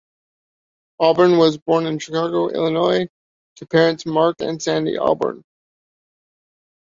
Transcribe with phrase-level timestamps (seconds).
[0.99, 3.07] Auburn was born in Chicago, Illinois,
[3.57, 5.43] to parents Mark and Sandy Auburn.